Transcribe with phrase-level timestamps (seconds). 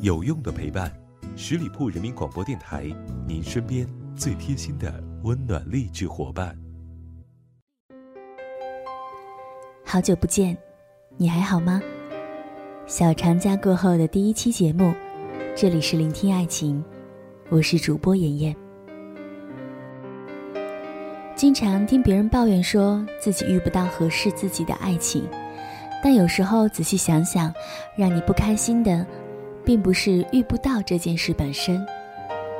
[0.00, 0.92] 有用的陪伴，
[1.36, 2.84] 十里铺人民广播电台，
[3.26, 6.56] 您身边最贴心的温暖励志伙伴。
[9.84, 10.56] 好久不见，
[11.16, 11.80] 你还好吗？
[12.86, 14.92] 小长假过后的第一期节目，
[15.56, 16.84] 这里是聆听爱情，
[17.48, 18.54] 我是主播妍妍。
[21.34, 25.26] 经常听别人抱怨说自己遇不到合适自己的爱情，
[26.02, 27.52] 但有时候仔细想想，
[27.96, 29.06] 让你不开心的。
[29.64, 31.84] 并不是遇不到这件事本身，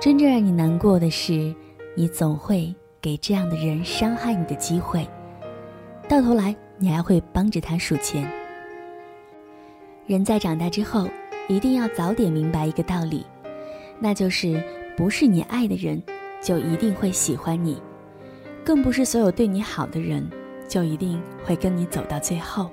[0.00, 1.54] 真正让你难过的是，
[1.94, 5.06] 你总会给这样的人伤害你的机会，
[6.08, 8.26] 到头来你还会帮着他数钱。
[10.06, 11.08] 人在长大之后，
[11.48, 13.26] 一定要早点明白一个道理，
[13.98, 14.62] 那就是
[14.96, 16.02] 不是你爱的人
[16.40, 17.80] 就一定会喜欢你，
[18.64, 20.26] 更不是所有对你好的人
[20.66, 22.70] 就一定会跟你走到最后。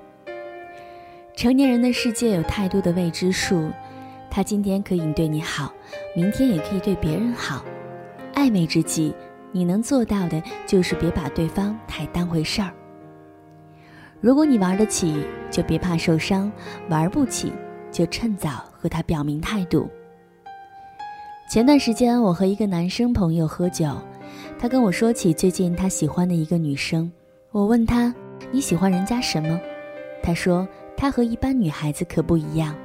[1.36, 3.70] 成年人的世界有太多的未知数。
[4.36, 5.72] 他今天可以对你好，
[6.16, 7.64] 明天也可以对别人好。
[8.34, 9.14] 暧昧之际，
[9.52, 12.74] 你能做到的就是别把对方太当回事儿。
[14.20, 16.52] 如果你玩得起，就别怕受伤；
[16.90, 17.54] 玩不起，
[17.92, 19.88] 就趁早和他表明态度。
[21.48, 23.86] 前段时间，我和一个男生朋友喝酒，
[24.58, 27.12] 他跟我说起最近他喜欢的一个女生。
[27.52, 28.12] 我问他
[28.50, 29.62] ：“你喜欢人家什么？”
[30.24, 32.76] 他说：“她和一般女孩子可不一样。”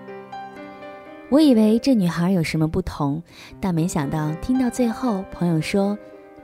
[1.30, 3.22] 我以为这女孩有什么不同，
[3.60, 5.96] 但没想到听到最后，朋友说，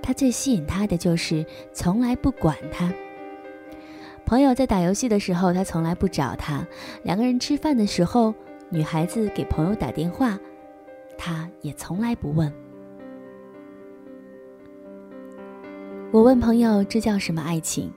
[0.03, 2.93] 她最吸引他的就是从来不管他。
[4.27, 6.67] 朋友在打游戏的时候，他从来不找她；
[7.03, 8.35] 两个人吃饭的时候，
[8.69, 10.39] 女孩子给朋友打电话，
[11.17, 12.53] 他也从来不问。
[16.13, 17.91] 我问朋友这叫什么爱情？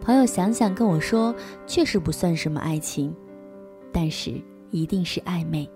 [0.00, 1.32] 朋友想想跟我说，
[1.66, 3.14] 确实不算什么爱情，
[3.92, 4.32] 但是
[4.70, 5.68] 一定是暧昧。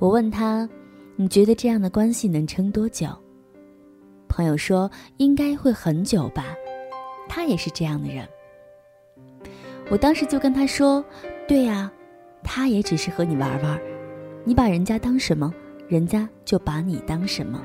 [0.00, 0.66] 我问他
[1.14, 3.06] ：“你觉得这样的关系能撑多久？”
[4.28, 6.46] 朋友说：“应该会很久吧。”
[7.28, 8.26] 他也是这样的人。
[9.90, 11.04] 我当时就跟他说
[11.46, 11.92] ：“对呀，
[12.42, 13.78] 他也只是和你玩玩，
[14.42, 15.52] 你把人家当什么，
[15.86, 17.62] 人家就把你当什么。”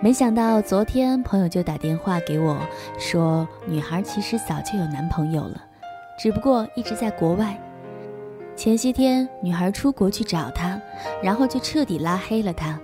[0.00, 2.56] 没想到昨天朋友就打电话给我，
[2.96, 5.60] 说女孩其实早就有男朋友了，
[6.16, 7.60] 只不过一直在国外。
[8.60, 10.78] 前些天，女孩出国去找他，
[11.22, 12.78] 然后就彻底拉黑了他，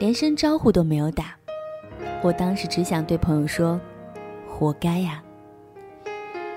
[0.00, 1.36] 连声招呼都没有打。
[2.22, 3.78] 我当时只想对朋友说
[4.48, 5.22] ：“活该呀！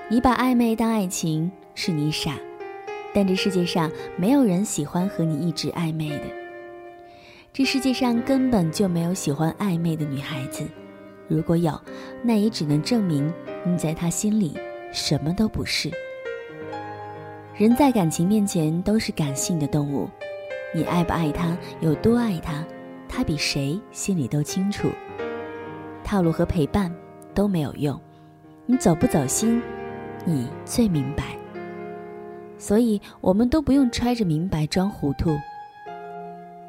[0.08, 2.38] 你把暧昧当爱情，是你傻。
[3.12, 6.24] 但这世界上没有人喜欢和你一直暧昧的。
[7.52, 10.66] 这世界上根本就没有喜欢暧昧的女孩子。
[11.28, 11.78] 如果有，
[12.22, 13.30] 那也只能证明
[13.66, 14.56] 你在他心里
[14.94, 15.90] 什么都不是。”
[17.54, 20.08] 人在感情面前都是感性的动物，
[20.74, 22.64] 你爱不爱他，有多爱他，
[23.06, 24.88] 他比谁心里都清楚。
[26.02, 26.90] 套路和陪伴
[27.34, 28.00] 都没有用，
[28.64, 29.60] 你走不走心，
[30.24, 31.24] 你最明白。
[32.56, 35.36] 所以，我们都不用揣着明白装糊涂。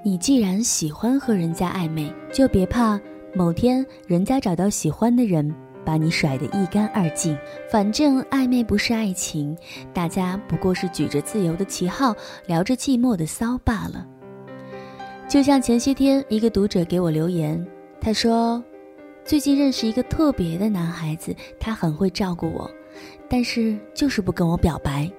[0.04, 3.00] 你既然喜欢和人家暧昧，就别怕
[3.34, 5.54] 某天人家找到喜欢的人。
[5.86, 7.38] 把你甩得一干二净，
[7.70, 9.58] 反正暧昧不是爱情，
[9.94, 14.08] 大家不过是举着自由的旗号聊着寂寞的骚罢了。
[15.28, 17.66] 就像前些天一个读者给我留言，
[18.00, 18.64] 他说，
[19.26, 22.70] 最近认识一个特别的男孩子，他很会照顾我，
[23.30, 25.10] 但是就是不跟我表白。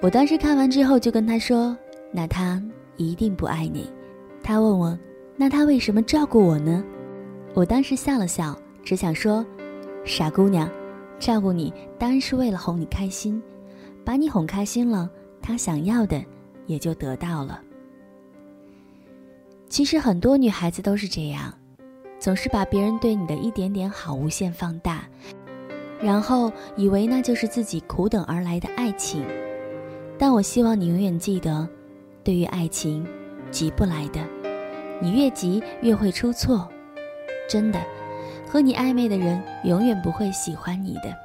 [0.00, 1.76] 我当时看完之后就跟他说，
[2.12, 2.62] 那他
[2.96, 3.90] 一定不爱你。
[4.42, 4.98] 他问我，
[5.36, 6.82] 那他为什么照顾我呢？
[7.52, 9.44] 我当时笑了笑，只想说。
[10.04, 10.68] 傻姑娘，
[11.18, 13.40] 照顾你当然是为了哄你开心，
[14.04, 15.08] 把你哄开心了，
[15.40, 16.22] 他想要的
[16.66, 17.60] 也就得到了。
[19.68, 21.52] 其实很多女孩子都是这样，
[22.18, 25.04] 总是把别人对你的一点点好无限放大，
[26.00, 29.24] 然后以为那就是自己苦等而来的爱情。
[30.18, 31.68] 但我希望你永远记得，
[32.24, 33.06] 对于爱情，
[33.50, 34.20] 急不来的，
[35.00, 36.68] 你越急越会出错，
[37.48, 37.80] 真的。
[38.50, 41.16] 和你暧昧的人永远不会喜欢你的。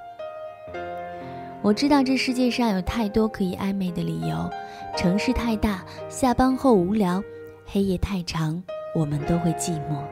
[1.64, 4.48] 我知道这世界上有太多可以暧昧的理由，
[4.96, 7.24] 城市太大，下班后无聊，
[7.66, 8.62] 黑夜太长，
[8.94, 10.04] 我们都会寂寞。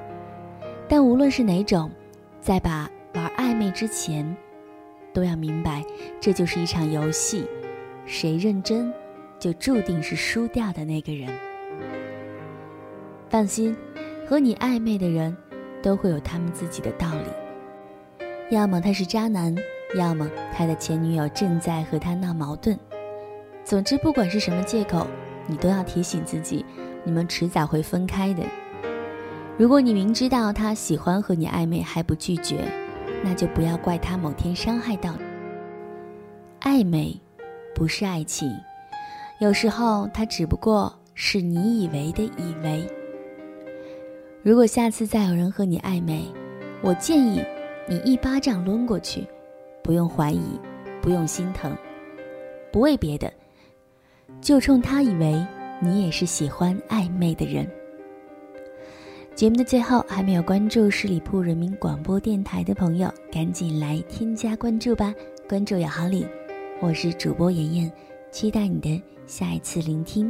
[0.90, 1.92] 但无论是哪种，
[2.42, 4.36] 在把玩暧昧之前，
[5.14, 5.86] 都要明白，
[6.20, 7.46] 这就是一场游戏，
[8.08, 8.92] 谁认真，
[9.38, 11.32] 就注定是输掉的那个人。
[13.30, 13.78] 放心，
[14.28, 15.38] 和你暧昧的人。
[15.84, 19.54] 都会有他们自己的道理，要么他是渣男，
[19.96, 22.80] 要么他的前女友正在和他闹矛盾。
[23.66, 25.06] 总之，不管是什么借口，
[25.46, 26.66] 你都要提醒自己，
[27.04, 28.44] 你们迟早会分开的。
[29.58, 32.66] 如果你明知道他喜欢和你暧昧还不拒绝，
[33.22, 35.20] 那就不要怪他某天伤害到你。
[36.62, 37.20] 暧昧
[37.76, 38.50] 不是爱情，
[39.40, 42.88] 有时候他只不过是你以为的以为。
[44.44, 46.22] 如果下次再有人和你暧昧，
[46.82, 47.42] 我建议
[47.88, 49.26] 你一巴掌抡过去，
[49.82, 50.60] 不用怀疑，
[51.02, 51.74] 不用心疼，
[52.70, 53.32] 不为别的，
[54.42, 55.34] 就冲他以为
[55.82, 57.66] 你也是喜欢暧昧的人。
[59.34, 65.16] 节目的最后，还没有关注十里铺人民广播电台的朋友，赶紧来添加关注吧！
[65.48, 66.28] 关注有好礼，
[66.82, 67.92] 我是主播妍妍，
[68.30, 70.30] 期待你的下一次聆听，